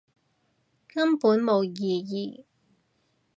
[0.87, 2.45] 根本冇意義